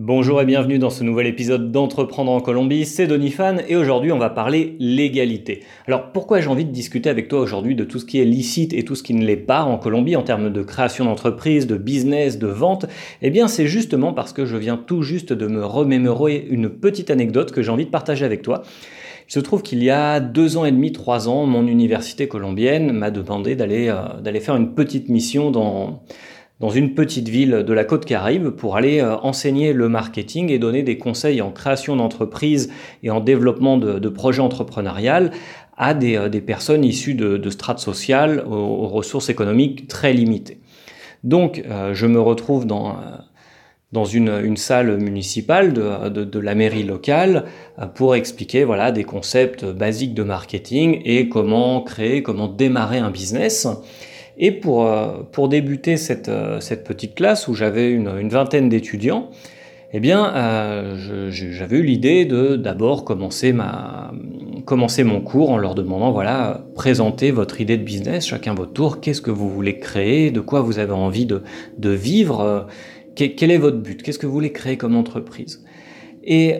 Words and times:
Bonjour 0.00 0.40
et 0.40 0.44
bienvenue 0.44 0.78
dans 0.78 0.90
ce 0.90 1.02
nouvel 1.02 1.26
épisode 1.26 1.72
d'Entreprendre 1.72 2.30
en 2.30 2.40
Colombie, 2.40 2.86
c'est 2.86 3.08
Donifan 3.08 3.56
et 3.66 3.74
aujourd'hui 3.74 4.12
on 4.12 4.18
va 4.18 4.30
parler 4.30 4.76
légalité. 4.78 5.64
Alors 5.88 6.12
pourquoi 6.12 6.40
j'ai 6.40 6.46
envie 6.46 6.64
de 6.64 6.70
discuter 6.70 7.10
avec 7.10 7.26
toi 7.26 7.40
aujourd'hui 7.40 7.74
de 7.74 7.82
tout 7.82 7.98
ce 7.98 8.04
qui 8.04 8.20
est 8.20 8.24
licite 8.24 8.72
et 8.74 8.84
tout 8.84 8.94
ce 8.94 9.02
qui 9.02 9.12
ne 9.12 9.26
l'est 9.26 9.34
pas 9.36 9.64
en 9.64 9.76
Colombie 9.76 10.14
en 10.14 10.22
termes 10.22 10.52
de 10.52 10.62
création 10.62 11.04
d'entreprise, 11.04 11.66
de 11.66 11.76
business, 11.76 12.38
de 12.38 12.46
vente? 12.46 12.86
Eh 13.22 13.30
bien 13.30 13.48
c'est 13.48 13.66
justement 13.66 14.12
parce 14.12 14.32
que 14.32 14.46
je 14.46 14.56
viens 14.56 14.76
tout 14.76 15.02
juste 15.02 15.32
de 15.32 15.48
me 15.48 15.64
remémorer 15.64 16.46
une 16.48 16.70
petite 16.70 17.10
anecdote 17.10 17.50
que 17.50 17.60
j'ai 17.60 17.72
envie 17.72 17.86
de 17.86 17.90
partager 17.90 18.24
avec 18.24 18.42
toi. 18.42 18.62
Il 19.28 19.32
se 19.32 19.40
trouve 19.40 19.62
qu'il 19.62 19.82
y 19.82 19.90
a 19.90 20.20
deux 20.20 20.56
ans 20.56 20.64
et 20.64 20.70
demi, 20.70 20.92
trois 20.92 21.28
ans, 21.28 21.44
mon 21.44 21.66
université 21.66 22.28
colombienne 22.28 22.92
m'a 22.92 23.10
demandé 23.10 23.56
d'aller 23.56 23.88
euh, 23.88 24.40
faire 24.40 24.54
une 24.54 24.74
petite 24.74 25.08
mission 25.08 25.50
dans 25.50 26.04
dans 26.60 26.70
une 26.70 26.94
petite 26.94 27.28
ville 27.28 27.64
de 27.66 27.72
la 27.72 27.84
côte 27.84 28.04
caraïbe 28.04 28.48
pour 28.48 28.76
aller 28.76 29.00
euh, 29.00 29.16
enseigner 29.18 29.72
le 29.72 29.88
marketing 29.88 30.50
et 30.50 30.58
donner 30.58 30.82
des 30.82 30.98
conseils 30.98 31.40
en 31.40 31.50
création 31.50 31.96
d'entreprise 31.96 32.70
et 33.02 33.10
en 33.10 33.20
développement 33.20 33.76
de, 33.76 34.08
projets 34.08 34.42
entrepreneuriales 34.42 35.30
à 35.76 35.94
des, 35.94 36.16
euh, 36.16 36.28
personnes 36.40 36.84
issues 36.84 37.14
de, 37.14 37.50
strates 37.50 37.78
sociales 37.78 38.44
aux, 38.48 38.88
ressources 38.88 39.28
économiques 39.28 39.86
très 39.86 40.12
limitées. 40.12 40.60
Donc 41.22 41.62
euh, 41.66 41.94
je 41.94 42.06
me 42.06 42.20
retrouve 42.20 42.66
dans, 42.66 42.96
dans 43.92 44.04
une, 44.04 44.56
salle 44.56 44.98
municipale 44.98 45.72
de, 45.72 46.24
de, 46.24 46.38
la 46.40 46.54
mairie 46.56 46.82
locale 46.82 47.44
pour 47.94 48.16
expliquer 48.16 48.64
voilà, 48.64 48.90
des 48.90 49.04
concepts 49.04 49.64
basiques 49.64 50.14
de 50.14 50.24
marketing 50.24 51.00
et 51.04 51.28
comment 51.28 51.82
créer, 51.82 52.22
comment 52.22 52.48
démarrer 52.48 52.98
un 52.98 53.10
business. 53.10 53.68
Et 54.38 54.52
pour, 54.52 54.86
euh, 54.86 55.22
pour 55.32 55.48
débuter 55.48 55.96
cette, 55.96 56.28
euh, 56.28 56.60
cette 56.60 56.84
petite 56.84 57.14
classe 57.14 57.48
où 57.48 57.54
j'avais 57.54 57.90
une, 57.90 58.08
une 58.18 58.28
vingtaine 58.28 58.68
d'étudiants, 58.68 59.30
eh 59.92 60.00
bien, 60.00 60.34
euh, 60.34 61.30
j'avais 61.30 61.78
eu 61.78 61.82
l'idée 61.82 62.26
de 62.26 62.56
d'abord 62.56 63.04
commencer 63.04 63.54
commencer 64.66 65.02
mon 65.02 65.22
cours 65.22 65.48
en 65.50 65.56
leur 65.56 65.74
demandant 65.74 66.12
voilà 66.12 66.66
présentez 66.74 67.30
votre 67.30 67.62
idée 67.62 67.78
de 67.78 67.84
business 67.84 68.26
chacun 68.26 68.52
votre 68.52 68.74
tour 68.74 69.00
qu'est-ce 69.00 69.22
que 69.22 69.30
vous 69.30 69.48
voulez 69.48 69.78
créer 69.78 70.30
de 70.30 70.40
quoi 70.40 70.60
vous 70.60 70.78
avez 70.78 70.92
envie 70.92 71.24
de, 71.24 71.42
de 71.78 71.88
vivre 71.88 72.66
quel, 73.14 73.50
est 73.50 73.56
votre 73.56 73.78
but 73.78 74.02
qu'est-ce 74.02 74.18
que 74.18 74.26
vous 74.26 74.32
voulez 74.34 74.52
créer 74.52 74.76
comme 74.76 74.94
entreprise. 74.94 75.64
Et 76.22 76.56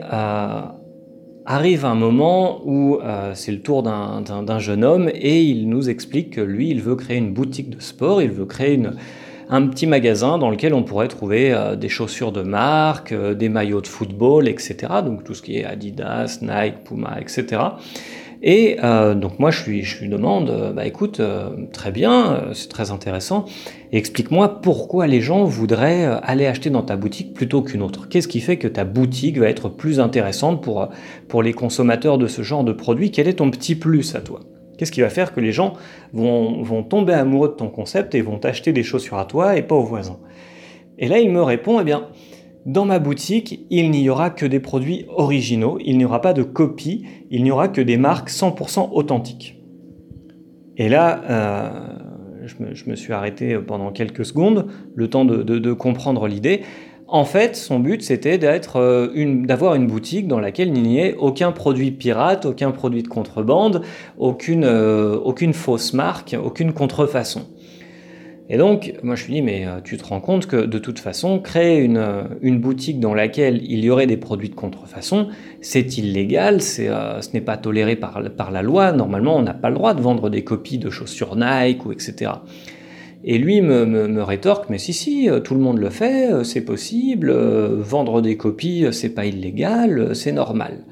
arrive 1.48 1.86
un 1.86 1.94
moment 1.94 2.60
où 2.66 3.00
euh, 3.02 3.32
c'est 3.34 3.52
le 3.52 3.60
tour 3.60 3.82
d'un 3.82 4.58
jeune 4.58 4.84
homme 4.84 5.08
et 5.14 5.40
il 5.40 5.70
nous 5.70 5.88
explique 5.88 6.34
que 6.34 6.42
lui, 6.42 6.68
il 6.68 6.82
veut 6.82 6.94
créer 6.94 7.16
une 7.16 7.32
boutique 7.32 7.70
de 7.70 7.80
sport, 7.80 8.20
il 8.20 8.30
veut 8.30 8.44
créer 8.44 8.74
une, 8.74 8.96
un 9.48 9.66
petit 9.66 9.86
magasin 9.86 10.36
dans 10.36 10.50
lequel 10.50 10.74
on 10.74 10.82
pourrait 10.82 11.08
trouver 11.08 11.54
euh, 11.54 11.74
des 11.74 11.88
chaussures 11.88 12.32
de 12.32 12.42
marque, 12.42 13.12
euh, 13.12 13.32
des 13.32 13.48
maillots 13.48 13.80
de 13.80 13.86
football, 13.86 14.46
etc. 14.46 14.76
Donc 15.02 15.24
tout 15.24 15.32
ce 15.32 15.40
qui 15.40 15.56
est 15.56 15.64
Adidas, 15.64 16.40
Nike, 16.42 16.84
Puma, 16.84 17.16
etc. 17.18 17.62
Et 18.42 18.76
euh, 18.84 19.14
donc 19.14 19.38
moi 19.38 19.50
je 19.50 19.64
lui, 19.64 20.08
demande, 20.08 20.50
euh, 20.50 20.72
bah 20.72 20.86
écoute, 20.86 21.18
euh, 21.20 21.50
très 21.72 21.90
bien, 21.90 22.44
c'est 22.52 22.68
très 22.68 22.90
intéressant, 22.90 23.46
explique-moi 23.90 24.60
pourquoi 24.60 25.06
les 25.06 25.20
gens 25.20 25.44
voudraient 25.44 26.04
aller 26.22 26.46
acheter 26.46 26.70
dans 26.70 26.82
ta 26.82 26.96
boutique 26.96 27.34
plutôt 27.34 27.62
qu'une 27.62 27.82
autre. 27.82 28.08
Qu'est-ce 28.08 28.28
qui 28.28 28.40
fait 28.40 28.56
que 28.56 28.68
ta 28.68 28.84
boutique 28.84 29.38
va 29.38 29.48
être 29.48 29.68
plus 29.68 29.98
intéressante 29.98 30.62
pour, 30.62 30.88
pour 31.26 31.42
les 31.42 31.52
consommateurs 31.52 32.18
de 32.18 32.28
ce 32.28 32.42
genre 32.42 32.62
de 32.62 32.72
produit 32.72 33.10
Quel 33.10 33.26
est 33.26 33.34
ton 33.34 33.50
petit 33.50 33.74
plus 33.74 34.14
à 34.14 34.20
toi? 34.20 34.40
Qu'est-ce 34.76 34.92
qui 34.92 35.00
va 35.00 35.10
faire 35.10 35.34
que 35.34 35.40
les 35.40 35.50
gens 35.50 35.72
vont, 36.12 36.62
vont 36.62 36.84
tomber 36.84 37.14
amoureux 37.14 37.48
de 37.48 37.54
ton 37.54 37.68
concept 37.68 38.14
et 38.14 38.20
vont 38.20 38.38
t'acheter 38.38 38.72
des 38.72 38.84
chaussures 38.84 39.18
à 39.18 39.24
toi 39.24 39.56
et 39.56 39.62
pas 39.62 39.74
aux 39.74 39.84
voisins? 39.84 40.18
Et 41.00 41.08
là 41.08 41.18
il 41.18 41.30
me 41.30 41.42
répond, 41.42 41.80
eh 41.80 41.84
bien, 41.84 42.06
dans 42.68 42.84
ma 42.84 42.98
boutique, 42.98 43.64
il 43.70 43.90
n'y 43.90 44.10
aura 44.10 44.28
que 44.28 44.44
des 44.44 44.60
produits 44.60 45.06
originaux, 45.08 45.78
il 45.82 45.96
n'y 45.96 46.04
aura 46.04 46.20
pas 46.20 46.34
de 46.34 46.42
copies, 46.42 47.06
il 47.30 47.42
n'y 47.42 47.50
aura 47.50 47.68
que 47.68 47.80
des 47.80 47.96
marques 47.96 48.28
100% 48.28 48.90
authentiques. 48.92 49.58
Et 50.76 50.90
là, 50.90 51.22
euh, 51.30 51.70
je, 52.44 52.90
me, 52.90 52.94
suis 52.94 53.14
arrêté 53.14 53.56
pendant 53.56 53.90
quelques 53.90 54.26
secondes, 54.26 54.66
le 54.94 55.08
temps 55.08 55.24
de, 55.24 55.72
comprendre 55.72 56.28
l'idée. 56.28 56.60
En 57.06 57.24
fait, 57.24 57.56
son 57.56 57.80
but, 57.80 58.02
c'était 58.02 58.38
euh, 58.44 59.44
d'avoir 59.46 59.74
une, 59.74 59.86
boutique 59.86 60.28
dans 60.28 60.38
laquelle 60.38 60.68
il 60.68 60.82
n'y 60.82 60.98
ait 60.98 61.14
aucun 61.14 61.52
produit 61.52 61.90
pirate, 61.90 62.44
aucun 62.44 62.70
produit 62.70 63.02
de 63.02 63.08
contrebande, 63.08 63.80
aucune, 64.18 64.64
euh, 64.64 65.16
aucune 65.16 65.54
fausse 65.54 65.94
marque, 65.94 66.36
aucune 66.44 66.74
contrefaçon. 66.74 67.46
Et 68.50 68.56
donc, 68.56 68.94
moi 69.02 69.14
je 69.14 69.24
me 69.26 69.32
dis, 69.32 69.42
mais 69.42 69.66
euh, 69.66 69.80
tu 69.84 69.98
te 69.98 70.04
rends 70.06 70.20
compte 70.20 70.46
que 70.46 70.56
de 70.56 70.78
toute 70.78 70.98
façon, 70.98 71.38
créer 71.38 71.78
une, 71.80 71.98
euh, 71.98 72.22
une 72.40 72.58
boutique 72.58 72.98
dans 72.98 73.12
laquelle 73.12 73.60
il 73.62 73.84
y 73.84 73.90
aurait 73.90 74.06
des 74.06 74.16
produits 74.16 74.48
de 74.48 74.54
contrefaçon, 74.54 75.28
c'est 75.60 75.98
illégal, 75.98 76.60
euh, 76.78 77.20
ce 77.20 77.32
n'est 77.34 77.42
pas 77.42 77.58
toléré 77.58 77.94
par, 77.96 78.20
la 78.20 78.62
loi. 78.62 78.92
Normalement, 78.92 79.36
on 79.36 79.42
n'a 79.42 79.52
pas 79.52 79.68
le 79.68 79.74
droit 79.74 79.92
de 79.92 80.00
vendre 80.00 80.30
des 80.30 80.44
copies 80.44 80.78
de 80.78 80.88
chaussures 80.88 81.36
Nike 81.36 81.84
ou 81.84 81.92
etc. 81.92 82.32
Et 83.22 83.36
lui 83.36 83.60
me, 83.60 84.22
rétorque, 84.22 84.70
mais 84.70 84.78
si, 84.78 84.92
si, 84.92 85.28
tout 85.44 85.54
le 85.54 85.60
monde 85.60 85.78
le 85.78 85.90
fait, 85.90 86.44
c'est 86.44 86.64
possible, 86.64 87.32
vendre 87.32 88.22
des 88.22 88.36
copies, 88.36 88.86
c'est 88.92 89.10
pas 89.10 89.26
illégal, 89.26 90.14
c'est 90.14 90.32
normal. 90.32 90.84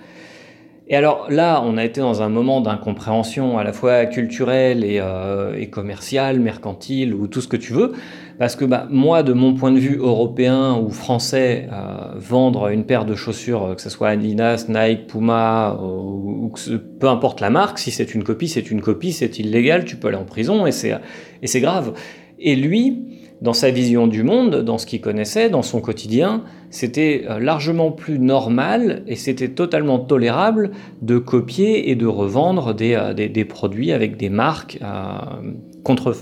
Et 0.88 0.94
alors 0.94 1.26
là, 1.30 1.62
on 1.64 1.76
a 1.78 1.84
été 1.84 2.00
dans 2.00 2.22
un 2.22 2.28
moment 2.28 2.60
d'incompréhension 2.60 3.58
à 3.58 3.64
la 3.64 3.72
fois 3.72 4.06
culturelle 4.06 4.84
et, 4.84 5.00
euh, 5.00 5.58
et, 5.58 5.68
commerciale, 5.68 6.38
mercantile 6.38 7.12
ou 7.12 7.26
tout 7.26 7.40
ce 7.40 7.48
que 7.48 7.56
tu 7.56 7.72
veux, 7.72 7.92
parce 8.38 8.54
que 8.54 8.64
bah, 8.64 8.86
moi, 8.88 9.24
de 9.24 9.32
mon 9.32 9.54
point 9.54 9.72
de 9.72 9.80
vue 9.80 9.96
européen 9.96 10.78
ou 10.78 10.90
français, 10.90 11.68
euh, 11.72 12.12
vendre 12.16 12.68
une 12.68 12.84
paire 12.84 13.04
de 13.04 13.16
chaussures, 13.16 13.74
que 13.74 13.82
ce 13.82 13.90
soit 13.90 14.10
Adidas, 14.10 14.66
Nike, 14.68 15.08
Puma 15.08 15.76
ou, 15.82 16.44
ou 16.46 16.52
peu 17.00 17.08
importe 17.08 17.40
la 17.40 17.50
marque, 17.50 17.80
si 17.80 17.90
c'est 17.90 18.14
une 18.14 18.22
copie, 18.22 18.46
c'est 18.46 18.70
une 18.70 18.80
copie, 18.80 19.12
c'est 19.12 19.40
illégal, 19.40 19.84
tu 19.86 19.96
peux 19.96 20.06
aller 20.06 20.16
en 20.16 20.24
prison 20.24 20.66
et 20.68 20.72
c'est 20.72 21.60
grave. 21.60 21.94
Et 22.38 22.54
lui, 22.54 23.15
dans 23.42 23.52
sa 23.52 23.70
vision 23.70 24.06
du 24.06 24.22
monde, 24.22 24.62
dans 24.62 24.78
ce 24.78 24.86
qu'il 24.86 25.00
connaissait, 25.00 25.50
dans 25.50 25.62
son 25.62 25.80
quotidien, 25.80 26.44
c'était 26.70 27.24
euh, 27.28 27.38
largement 27.38 27.92
plus 27.92 28.18
normal 28.18 29.02
et 29.06 29.16
c'était 29.16 29.48
totalement 29.48 29.98
tolérable 29.98 30.70
de 31.02 31.18
copier 31.18 31.90
et 31.90 31.94
de 31.96 32.06
revendre 32.06 32.74
des, 32.74 32.94
euh, 32.94 33.44
produits 33.44 33.92
avec 33.92 34.16
des 34.16 34.30
marques 34.30 34.78
euh, 34.82 35.52
contre, 35.84 36.16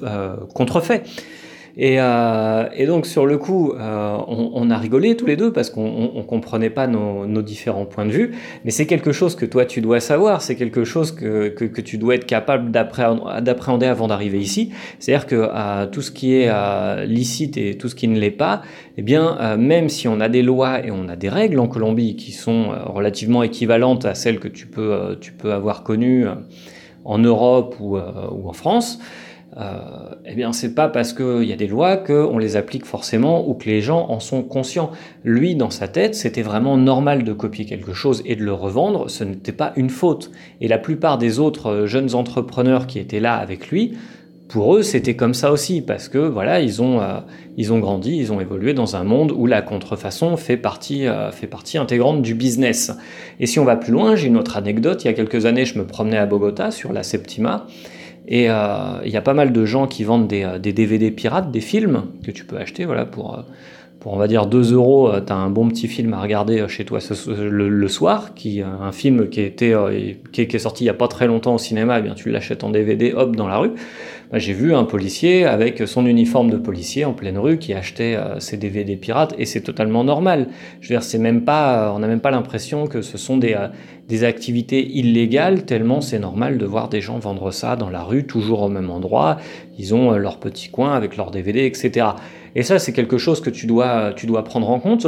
contrefaits. 0.54 1.02
Et, 1.76 1.96
euh, 1.98 2.68
et, 2.76 2.86
donc 2.86 3.04
sur 3.04 3.26
le 3.26 3.36
coup, 3.36 3.72
euh, 3.72 4.16
on, 4.28 4.70
a 4.70 4.78
rigolé 4.78 5.16
tous 5.16 5.26
les 5.26 5.36
deux 5.36 5.52
parce 5.52 5.70
qu'on 5.70 6.12
ne 6.14 6.22
comprenait 6.22 6.70
pas 6.70 6.86
nos, 6.86 7.42
différents 7.42 7.84
points 7.84 8.06
de 8.06 8.12
vue. 8.12 8.34
Mais 8.64 8.70
c'est 8.70 8.86
quelque 8.86 9.10
chose 9.10 9.34
que 9.34 9.44
toi 9.44 9.64
tu 9.64 9.80
dois 9.80 9.98
savoir, 9.98 10.40
c'est 10.40 10.54
quelque 10.54 10.84
chose 10.84 11.10
que, 11.10 11.48
tu 11.80 11.98
dois 11.98 12.14
être 12.14 12.26
capable 12.26 12.70
d'appréhender 12.70 13.86
avant 13.86 14.06
d'arriver 14.06 14.38
ici. 14.38 14.70
C'est-à-dire 15.00 15.26
que 15.26 15.48
euh, 15.52 15.86
tout 15.86 16.00
ce 16.00 16.12
qui 16.12 16.34
est 16.34 17.06
licite 17.06 17.56
et 17.56 17.76
tout 17.76 17.88
ce 17.88 17.96
qui 17.96 18.06
ne 18.06 18.20
l'est 18.20 18.30
pas, 18.30 18.62
eh 18.96 19.02
bien 19.02 19.56
même 19.56 19.88
si 19.88 20.06
on 20.06 20.20
a 20.20 20.28
des 20.28 20.42
lois 20.42 20.84
et 20.84 20.92
on 20.92 21.08
a 21.08 21.16
des 21.16 21.28
règles 21.28 21.58
en 21.58 21.66
Colombie 21.66 22.14
qui 22.14 22.30
sont 22.30 22.68
relativement 22.86 23.42
équivalentes 23.42 24.04
à 24.04 24.14
celles 24.14 24.38
que 24.38 24.48
tu 24.48 24.66
peux, 24.66 25.16
avoir 25.44 25.82
connues 25.82 26.26
en 27.04 27.18
Europe 27.18 27.76
ou 27.80 27.98
en 27.98 28.52
France, 28.52 29.00
euh, 29.56 30.14
eh 30.26 30.34
bien, 30.34 30.52
c'est 30.52 30.74
pas 30.74 30.88
parce 30.88 31.12
qu'il 31.12 31.44
y 31.44 31.52
a 31.52 31.56
des 31.56 31.68
lois 31.68 31.96
qu'on 31.96 32.38
les 32.38 32.56
applique 32.56 32.84
forcément 32.84 33.48
ou 33.48 33.54
que 33.54 33.66
les 33.66 33.80
gens 33.80 34.06
en 34.08 34.18
sont 34.18 34.42
conscients. 34.42 34.90
Lui, 35.22 35.54
dans 35.54 35.70
sa 35.70 35.86
tête, 35.86 36.16
c'était 36.16 36.42
vraiment 36.42 36.76
normal 36.76 37.22
de 37.22 37.32
copier 37.32 37.64
quelque 37.64 37.92
chose 37.92 38.22
et 38.24 38.34
de 38.34 38.42
le 38.42 38.52
revendre. 38.52 39.08
Ce 39.08 39.22
n'était 39.22 39.52
pas 39.52 39.72
une 39.76 39.90
faute. 39.90 40.32
Et 40.60 40.66
la 40.66 40.78
plupart 40.78 41.18
des 41.18 41.38
autres 41.38 41.70
euh, 41.70 41.86
jeunes 41.86 42.14
entrepreneurs 42.14 42.88
qui 42.88 42.98
étaient 42.98 43.20
là 43.20 43.36
avec 43.36 43.68
lui, 43.68 43.92
pour 44.48 44.76
eux, 44.76 44.82
c'était 44.82 45.14
comme 45.14 45.34
ça 45.34 45.52
aussi, 45.52 45.80
parce 45.80 46.08
que 46.08 46.18
voilà, 46.18 46.60
ils 46.60 46.82
ont, 46.82 47.00
euh, 47.00 47.20
ils 47.56 47.72
ont 47.72 47.78
grandi, 47.78 48.16
ils 48.16 48.32
ont 48.32 48.40
évolué 48.40 48.74
dans 48.74 48.96
un 48.96 49.04
monde 49.04 49.32
où 49.32 49.46
la 49.46 49.62
contrefaçon 49.62 50.36
fait 50.36 50.56
partie, 50.56 51.06
fait 51.32 51.46
partie 51.46 51.78
intégrante 51.78 52.22
du 52.22 52.34
business. 52.34 52.92
Et 53.40 53.46
si 53.46 53.58
on 53.58 53.64
va 53.64 53.76
plus 53.76 53.92
loin, 53.92 54.16
j'ai 54.16 54.26
une 54.26 54.36
autre 54.36 54.56
anecdote. 54.56 55.02
Il 55.02 55.06
y 55.06 55.10
a 55.10 55.14
quelques 55.14 55.46
années, 55.46 55.64
je 55.64 55.78
me 55.78 55.86
promenais 55.86 56.18
à 56.18 56.26
Bogota 56.26 56.70
sur 56.70 56.92
la 56.92 57.02
Septima, 57.02 57.66
et 58.26 58.48
euh, 58.48 59.00
il 59.04 59.10
y 59.10 59.16
a 59.16 59.22
pas 59.22 59.34
mal 59.34 59.52
de 59.52 59.64
gens 59.64 59.86
qui 59.86 60.04
vendent 60.04 60.28
des, 60.28 60.58
des, 60.58 60.72
DVD 60.72 61.10
pirates, 61.10 61.50
des 61.50 61.60
films 61.60 62.04
que 62.24 62.30
tu 62.30 62.44
peux 62.44 62.56
acheter 62.56 62.84
voilà, 62.84 63.04
pour, 63.04 63.44
pour 64.00 64.14
on 64.14 64.16
va 64.16 64.26
dire 64.28 64.46
2 64.46 64.72
euros. 64.72 65.10
Tu 65.26 65.32
as 65.32 65.36
un 65.36 65.50
bon 65.50 65.68
petit 65.68 65.88
film 65.88 66.14
à 66.14 66.20
regarder 66.20 66.66
chez 66.68 66.84
toi 66.84 67.00
le, 67.36 67.88
soir, 67.88 68.34
qui, 68.34 68.62
un 68.62 68.92
film 68.92 69.28
qui, 69.28 69.42
était, 69.42 69.74
qui, 70.32 70.42
est, 70.42 70.58
sorti 70.58 70.84
il 70.84 70.86
n'y 70.86 70.90
a 70.90 70.94
pas 70.94 71.08
très 71.08 71.26
longtemps 71.26 71.54
au 71.54 71.58
cinéma, 71.58 71.98
eh 71.98 72.02
bien, 72.02 72.14
tu 72.14 72.30
l'achètes 72.30 72.64
en 72.64 72.70
DVD, 72.70 73.12
hop, 73.12 73.36
dans 73.36 73.48
la 73.48 73.58
rue. 73.58 73.72
J'ai 74.32 74.52
vu 74.52 74.74
un 74.74 74.84
policier 74.84 75.44
avec 75.44 75.86
son 75.86 76.06
uniforme 76.06 76.50
de 76.50 76.56
policier 76.56 77.04
en 77.04 77.12
pleine 77.12 77.38
rue 77.38 77.58
qui 77.58 77.74
achetait 77.74 78.16
euh, 78.16 78.40
ses 78.40 78.56
DVD 78.56 78.96
pirates 78.96 79.34
et 79.38 79.44
c'est 79.44 79.60
totalement 79.60 80.02
normal. 80.02 80.48
Je 80.80 80.92
veux 80.92 80.98
dire, 80.98 81.44
pas, 81.44 81.92
on 81.94 81.98
n'a 81.98 82.06
même 82.08 82.20
pas 82.20 82.30
l'impression 82.30 82.86
que 82.86 83.02
ce 83.02 83.18
sont 83.18 83.36
des, 83.36 83.52
euh, 83.52 83.68
des 84.08 84.24
activités 84.24 84.86
illégales 84.86 85.64
tellement 85.64 86.00
c'est 86.00 86.18
normal 86.18 86.58
de 86.58 86.66
voir 86.66 86.88
des 86.88 87.00
gens 87.00 87.18
vendre 87.18 87.50
ça 87.50 87.76
dans 87.76 87.90
la 87.90 88.02
rue, 88.02 88.26
toujours 88.26 88.62
au 88.62 88.68
même 88.68 88.90
endroit. 88.90 89.38
Ils 89.78 89.94
ont 89.94 90.12
euh, 90.12 90.16
leur 90.16 90.38
petit 90.38 90.68
coin 90.68 90.94
avec 90.94 91.16
leurs 91.16 91.30
DVD, 91.30 91.66
etc. 91.66 92.06
Et 92.54 92.62
ça, 92.62 92.78
c'est 92.78 92.92
quelque 92.92 93.18
chose 93.18 93.40
que 93.40 93.50
tu 93.50 93.66
dois, 93.66 94.12
tu 94.14 94.26
dois 94.26 94.44
prendre 94.44 94.70
en 94.70 94.78
compte. 94.78 95.06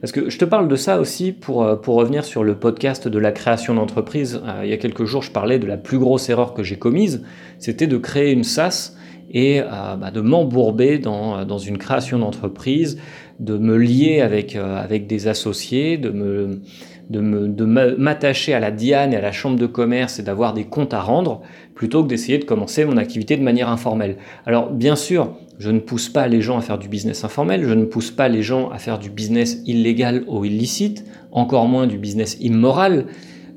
Parce 0.00 0.12
que 0.12 0.30
je 0.30 0.38
te 0.38 0.44
parle 0.44 0.68
de 0.68 0.76
ça 0.76 1.00
aussi 1.00 1.32
pour, 1.32 1.62
euh, 1.62 1.76
pour 1.76 1.94
revenir 1.94 2.24
sur 2.24 2.42
le 2.42 2.56
podcast 2.56 3.06
de 3.06 3.18
la 3.18 3.32
création 3.32 3.74
d'entreprise. 3.74 4.40
Euh, 4.44 4.62
il 4.64 4.70
y 4.70 4.72
a 4.72 4.76
quelques 4.76 5.04
jours, 5.04 5.22
je 5.22 5.30
parlais 5.30 5.58
de 5.58 5.66
la 5.66 5.76
plus 5.76 5.98
grosse 5.98 6.28
erreur 6.28 6.54
que 6.54 6.62
j'ai 6.62 6.76
commise. 6.76 7.24
C'était 7.58 7.86
de 7.86 7.96
créer 7.98 8.32
une 8.32 8.44
SaaS 8.44 8.94
et 9.30 9.60
euh, 9.60 9.96
bah, 9.96 10.10
de 10.10 10.20
m'embourber 10.20 10.98
dans, 10.98 11.44
dans, 11.44 11.58
une 11.58 11.78
création 11.78 12.18
d'entreprise, 12.18 12.98
de 13.38 13.56
me 13.56 13.76
lier 13.76 14.20
avec, 14.20 14.56
avec 14.56 15.06
des 15.06 15.28
associés, 15.28 15.98
de 15.98 16.10
me 16.10 16.62
de 17.10 17.64
m'attacher 17.64 18.52
à 18.52 18.60
la 18.60 18.70
Diane 18.70 19.12
et 19.12 19.16
à 19.16 19.20
la 19.20 19.32
chambre 19.32 19.58
de 19.58 19.66
commerce 19.66 20.18
et 20.18 20.22
d'avoir 20.22 20.52
des 20.52 20.64
comptes 20.64 20.92
à 20.92 21.00
rendre, 21.00 21.40
plutôt 21.74 22.02
que 22.02 22.08
d'essayer 22.08 22.38
de 22.38 22.44
commencer 22.44 22.84
mon 22.84 22.96
activité 22.98 23.36
de 23.36 23.42
manière 23.42 23.70
informelle. 23.70 24.16
Alors 24.44 24.70
bien 24.70 24.94
sûr, 24.94 25.34
je 25.58 25.70
ne 25.70 25.80
pousse 25.80 26.08
pas 26.08 26.28
les 26.28 26.40
gens 26.40 26.58
à 26.58 26.60
faire 26.60 26.78
du 26.78 26.88
business 26.88 27.24
informel, 27.24 27.64
je 27.64 27.74
ne 27.74 27.84
pousse 27.84 28.10
pas 28.10 28.28
les 28.28 28.42
gens 28.42 28.70
à 28.70 28.78
faire 28.78 28.98
du 28.98 29.10
business 29.10 29.58
illégal 29.66 30.24
ou 30.28 30.44
illicite, 30.44 31.04
encore 31.32 31.66
moins 31.66 31.86
du 31.86 31.98
business 31.98 32.36
immoral, 32.40 33.06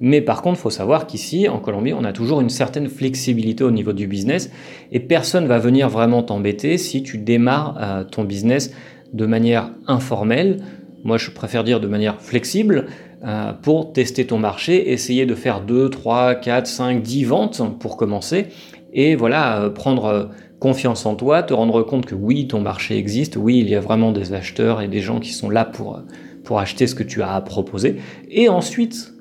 mais 0.04 0.20
par 0.20 0.42
contre, 0.42 0.58
il 0.58 0.62
faut 0.64 0.72
savoir 0.72 1.06
qu'ici, 1.06 1.48
en 1.48 1.60
Colombie, 1.60 1.94
on 1.94 2.04
a 2.04 2.12
toujours 2.12 2.42
une 2.42 2.50
certaine 2.50 2.90
flexibilité 2.90 3.64
au 3.64 3.70
niveau 3.70 3.94
du 3.94 4.08
business 4.08 4.52
et 4.92 5.00
personne 5.00 5.46
va 5.46 5.60
venir 5.60 5.90
vraiment 5.90 6.24
t'embêter 6.24 6.80
si 6.80 7.04
tu 7.04 7.20
démarres 7.20 7.78
euh, 7.80 8.04
ton 8.04 8.24
business 8.24 8.74
de 9.14 9.28
manière 9.28 9.70
informelle. 9.86 10.58
Moi, 11.04 11.20
je 11.20 11.30
préfère 11.30 11.64
dire 11.64 11.80
de 11.80 11.88
manière 11.88 12.20
flexible, 12.20 12.88
euh, 13.24 13.54
pour 13.54 13.94
tester 13.94 14.26
ton 14.26 14.40
marché, 14.40 14.92
essayer 14.92 15.28
de 15.28 15.36
faire 15.36 15.62
2, 15.62 15.92
3, 15.92 16.34
4, 16.34 16.66
5, 16.66 17.04
10 17.04 17.24
ventes 17.26 17.62
pour 17.80 17.96
commencer, 17.96 18.48
et 18.94 19.16
voilà, 19.16 19.62
euh, 19.62 19.70
prendre 19.70 20.06
euh, 20.06 20.26
confiance 20.60 21.06
en 21.06 21.16
toi, 21.16 21.44
te 21.44 21.54
rendre 21.54 21.82
compte 21.84 22.06
que 22.06 22.16
oui, 22.16 22.48
ton 22.48 22.62
marché 22.62 22.98
existe, 22.98 23.36
oui, 23.36 23.60
il 23.60 23.70
y 23.70 23.76
a 23.76 23.80
vraiment 23.80 24.12
des 24.12 24.34
acheteurs 24.34 24.82
et 24.82 24.88
des 24.88 25.00
gens 25.00 25.20
qui 25.20 25.34
sont 25.34 25.50
là 25.50 25.66
pour, 25.66 26.02
pour 26.44 26.60
acheter 26.60 26.88
ce 26.88 26.96
que 26.96 27.04
tu 27.04 27.22
as 27.22 27.34
à 27.34 27.42
proposer, 27.42 27.98
et 28.30 28.50
ensuite, 28.50 29.14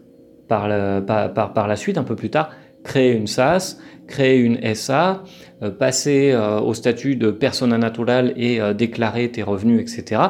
par 0.48 0.68
la, 0.68 1.00
par, 1.00 1.52
par, 1.52 1.68
la 1.68 1.76
suite, 1.76 1.96
un 1.96 2.02
peu 2.02 2.16
plus 2.16 2.30
tard, 2.30 2.50
créer 2.82 3.12
une 3.12 3.26
SaaS, 3.26 3.78
créer 4.06 4.38
une 4.38 4.74
SA, 4.74 5.22
passer 5.78 6.34
au 6.64 6.74
statut 6.74 7.14
de 7.14 7.30
persona 7.30 7.78
naturale 7.78 8.32
et 8.36 8.58
déclarer 8.74 9.30
tes 9.30 9.42
revenus, 9.42 9.80
etc. 9.80 10.20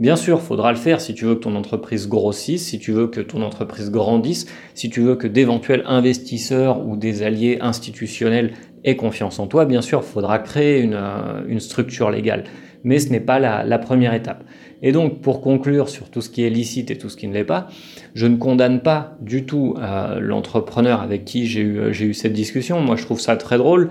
Bien 0.00 0.16
sûr, 0.16 0.40
faudra 0.40 0.72
le 0.72 0.78
faire 0.78 0.98
si 0.98 1.12
tu 1.12 1.26
veux 1.26 1.34
que 1.34 1.40
ton 1.40 1.54
entreprise 1.54 2.08
grossisse, 2.08 2.68
si 2.68 2.78
tu 2.78 2.90
veux 2.90 3.08
que 3.08 3.20
ton 3.20 3.42
entreprise 3.42 3.90
grandisse, 3.90 4.46
si 4.74 4.88
tu 4.88 5.02
veux 5.02 5.14
que 5.14 5.26
d'éventuels 5.26 5.82
investisseurs 5.86 6.88
ou 6.88 6.96
des 6.96 7.22
alliés 7.22 7.58
institutionnels 7.60 8.54
aient 8.84 8.96
confiance 8.96 9.38
en 9.38 9.46
toi. 9.46 9.64
Bien 9.64 9.82
sûr, 9.82 10.04
faudra 10.04 10.38
créer 10.38 10.80
une, 10.80 10.94
euh, 10.94 11.58
structure 11.58 12.10
légale. 12.10 12.44
Mais 12.82 12.98
ce 12.98 13.10
n'est 13.10 13.20
pas 13.20 13.38
la, 13.38 13.78
première 13.78 14.14
étape. 14.14 14.42
Et 14.82 14.92
donc, 14.92 15.20
pour 15.20 15.42
conclure 15.42 15.90
sur 15.90 16.08
tout 16.08 16.22
ce 16.22 16.30
qui 16.30 16.42
est 16.42 16.50
licite 16.50 16.90
et 16.90 16.96
tout 16.96 17.10
ce 17.10 17.16
qui 17.16 17.28
ne 17.28 17.34
l'est 17.34 17.44
pas, 17.44 17.68
je 18.14 18.26
ne 18.26 18.36
condamne 18.36 18.80
pas 18.80 19.18
du 19.20 19.44
tout 19.44 19.74
euh, 19.78 20.18
l'entrepreneur 20.18 21.02
avec 21.02 21.26
qui 21.26 21.46
j'ai 21.46 21.60
eu, 21.60 22.14
cette 22.14 22.32
discussion. 22.32 22.80
Moi, 22.80 22.96
je 22.96 23.04
trouve 23.04 23.20
ça 23.20 23.36
très 23.36 23.58
drôle. 23.58 23.90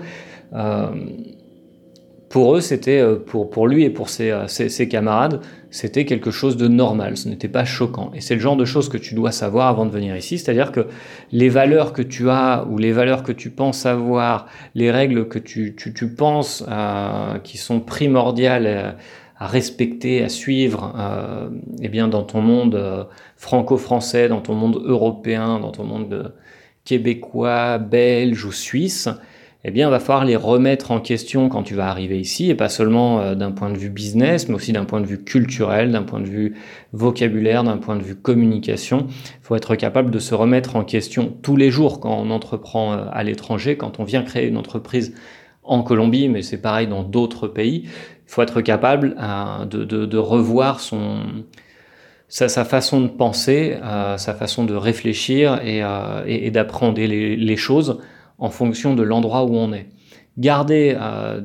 Euh, 0.54 0.88
pour 2.30 2.54
eux, 2.54 2.60
c'était 2.60 3.00
euh, 3.00 3.16
pour, 3.16 3.66
lui 3.66 3.82
et 3.82 3.90
pour 3.90 4.06
euh, 4.20 4.46
ses, 4.46 4.88
camarades, 4.88 5.40
c'était 5.70 6.04
quelque 6.04 6.30
chose 6.30 6.56
de 6.56 6.68
normal, 6.68 7.16
ce 7.16 7.28
n'était 7.28 7.48
pas 7.48 7.64
choquant. 7.64 8.12
Et 8.14 8.20
c'est 8.20 8.36
le 8.36 8.40
genre 8.40 8.56
de 8.56 8.64
choses 8.64 8.88
que 8.88 8.96
tu 8.96 9.16
dois 9.16 9.32
savoir 9.32 9.66
avant 9.66 9.84
de 9.84 9.90
venir 9.90 10.16
ici, 10.16 10.38
c'est-à-dire 10.38 10.70
que 10.70 10.86
les 11.32 11.48
valeurs 11.48 11.92
que 11.92 12.02
tu 12.02 12.30
as 12.30 12.64
ou 12.70 12.78
les 12.78 12.92
valeurs 12.92 13.24
que 13.24 13.32
tu 13.32 13.50
penses 13.50 13.84
avoir, 13.84 14.46
les 14.76 14.92
règles 14.92 15.26
que 15.26 15.40
tu 15.40 15.74
penses 16.16 16.64
euh, 16.68 17.38
qui 17.40 17.58
sont 17.58 17.80
primordiales 17.80 18.96
à 19.36 19.46
respecter, 19.48 20.22
à 20.22 20.28
suivre, 20.28 20.94
euh, 20.96 21.48
eh 21.82 21.88
bien 21.88 22.06
dans 22.06 22.22
ton 22.22 22.42
monde 22.42 23.08
franco-français, 23.38 24.28
dans 24.28 24.40
ton 24.40 24.54
monde 24.54 24.80
européen, 24.84 25.58
dans 25.58 25.72
ton 25.72 25.84
monde 25.84 26.32
québécois, 26.84 27.78
belge 27.78 28.44
ou 28.44 28.52
suisse, 28.52 29.08
eh 29.62 29.70
bien, 29.70 29.88
il 29.88 29.90
va 29.90 30.00
falloir 30.00 30.24
les 30.24 30.36
remettre 30.36 30.90
en 30.90 31.00
question 31.00 31.50
quand 31.50 31.62
tu 31.62 31.74
vas 31.74 31.88
arriver 31.88 32.18
ici, 32.18 32.48
et 32.48 32.54
pas 32.54 32.70
seulement 32.70 33.20
euh, 33.20 33.34
d'un 33.34 33.50
point 33.50 33.70
de 33.70 33.76
vue 33.76 33.90
business, 33.90 34.48
mais 34.48 34.54
aussi 34.54 34.72
d'un 34.72 34.86
point 34.86 35.00
de 35.00 35.06
vue 35.06 35.22
culturel, 35.22 35.92
d'un 35.92 36.02
point 36.02 36.20
de 36.20 36.28
vue 36.28 36.54
vocabulaire, 36.94 37.62
d'un 37.62 37.76
point 37.76 37.96
de 37.96 38.02
vue 38.02 38.16
communication. 38.16 39.06
Il 39.08 39.42
faut 39.42 39.56
être 39.56 39.74
capable 39.74 40.10
de 40.10 40.18
se 40.18 40.34
remettre 40.34 40.76
en 40.76 40.84
question 40.84 41.36
tous 41.42 41.56
les 41.56 41.70
jours 41.70 42.00
quand 42.00 42.16
on 42.16 42.30
entreprend 42.30 42.94
euh, 42.94 43.04
à 43.12 43.22
l'étranger, 43.22 43.76
quand 43.76 44.00
on 44.00 44.04
vient 44.04 44.22
créer 44.22 44.48
une 44.48 44.56
entreprise 44.56 45.14
en 45.62 45.82
Colombie, 45.82 46.28
mais 46.28 46.40
c'est 46.40 46.62
pareil 46.62 46.86
dans 46.86 47.02
d'autres 47.02 47.46
pays. 47.46 47.82
Il 47.84 48.32
faut 48.32 48.40
être 48.40 48.62
capable 48.62 49.14
euh, 49.20 49.66
de, 49.66 50.16
revoir 50.16 50.80
son, 50.80 51.18
sa, 52.28 52.64
façon 52.64 53.02
de 53.02 53.08
penser, 53.08 53.76
sa 54.16 54.34
façon 54.34 54.64
de 54.64 54.74
réfléchir 54.74 55.60
et, 55.64 56.50
d'apprendre 56.50 56.98
les 56.98 57.56
choses 57.56 57.98
en 58.40 58.50
fonction 58.50 58.94
de 58.94 59.02
l'endroit 59.02 59.44
où 59.44 59.54
on 59.54 59.72
est. 59.72 59.86
Garder 60.38 60.96
euh, 60.98 61.42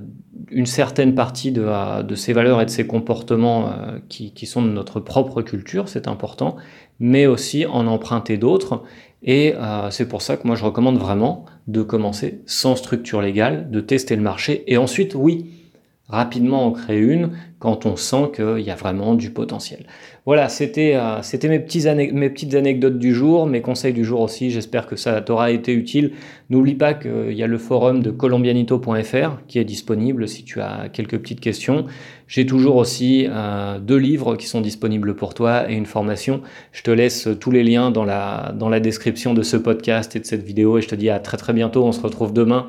une 0.50 0.65
certaine 0.65 1.13
partie 1.13 1.51
de, 1.51 1.62
euh, 1.62 2.15
ces 2.15 2.33
valeurs 2.33 2.62
et 2.62 2.65
de 2.65 2.69
ces 2.69 2.88
comportements 2.88 3.68
euh, 3.68 4.00
qui, 4.09 4.45
sont 4.45 4.62
de 4.62 4.69
notre 4.69 5.00
propre 5.00 5.42
culture, 5.42 5.89
c'est 5.89 6.07
important, 6.07 6.56
mais 7.00 7.27
aussi 7.27 7.65
en 7.65 7.88
emprunter 7.88 8.38
d'autres. 8.38 8.83
Et 9.27 9.56
c'est 9.89 10.07
pour 10.07 10.21
ça 10.21 10.38
que 10.38 10.45
moi 10.45 10.56
je 10.56 10.63
recommande 10.63 11.00
vraiment 11.00 11.45
de 11.65 11.81
commencer 11.81 12.44
sans 12.45 12.75
structure 12.75 13.24
légale, 13.24 13.71
de 13.71 13.81
tester 13.81 14.15
le 14.15 14.21
marché, 14.21 14.63
et 14.68 14.77
ensuite, 14.77 15.15
oui, 15.15 15.64
rapidement 16.07 16.68
en 16.68 16.72
créer 16.72 17.00
une 17.00 17.31
quand 17.57 17.88
on 17.88 17.96
sent 17.96 18.31
qu'il 18.36 18.60
y 18.60 18.69
a 18.69 18.75
vraiment 18.75 19.16
du 19.16 19.31
potentiel. 19.31 19.88
Voilà, 20.28 20.50
c'était 20.50 20.94
euh, 20.96 21.22
mes, 21.44 22.12
mes 22.12 22.30
petites 22.30 22.54
anecdotes 22.54 23.00
du 23.00 23.13
jour, 23.13 23.48
mes 23.48 23.62
conseils 23.62 23.94
du 23.94 24.06
jour 24.06 24.22
aussi. 24.22 24.52
J'espère 24.52 24.86
que 24.86 24.96
ça 24.96 25.19
t'aura 25.22 25.50
été 25.50 25.74
utile. 25.74 26.12
N'oublie 26.52 26.75
pas 26.75 26.94
qu'il 26.94 27.34
y 27.34 27.42
a 27.42 27.48
le 27.48 27.57
forum 27.57 28.04
de 28.04 28.12
colombianito.fr 28.12 29.38
qui 29.48 29.57
est 29.57 29.63
disponible 29.63 30.28
si 30.28 30.44
tu 30.44 30.62
as 30.62 30.90
quelques 30.94 31.18
petites 31.18 31.40
questions. 31.40 31.86
J'ai 32.28 32.46
toujours 32.46 32.75
aussi 32.75 33.25
euh, 33.28 33.80
deux 33.80 33.98
livres 33.98 34.36
qui 34.36 34.46
sont 34.46 34.62
disponibles 34.62 35.16
pour 35.16 35.34
toi 35.34 35.69
et 35.72 35.74
une 35.74 35.88
formation. 35.88 36.42
Je 36.72 36.84
te 36.84 36.92
laisse 36.92 37.28
tous 37.40 37.50
les 37.50 37.63
liens 37.63 37.90
dans 37.90 38.06
la, 38.06 38.54
dans 38.56 38.69
la 38.69 38.80
description 38.80 39.34
de 39.34 39.42
ce 39.42 39.58
podcast 39.58 40.16
et 40.16 40.19
de 40.19 40.25
cette 40.25 40.44
vidéo 40.44 40.78
et 40.78 40.81
je 40.81 40.88
te 40.88 40.96
dis 40.96 41.10
à 41.10 41.19
très 41.19 41.38
très 41.38 41.54
bientôt. 41.54 41.84
On 41.84 41.92
se 41.92 42.01
retrouve 42.01 42.31
demain 42.31 42.68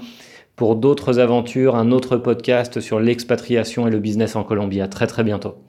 pour 0.56 0.76
d'autres 0.76 1.18
aventures, 1.20 1.76
un 1.76 1.92
autre 1.92 2.16
podcast 2.16 2.80
sur 2.80 2.98
l'expatriation 2.98 3.86
et 3.86 3.90
le 3.90 4.00
business 4.00 4.36
en 4.36 4.42
Colombie. 4.42 4.80
À 4.80 4.88
très 4.88 5.06
très 5.06 5.22
bientôt. 5.22 5.65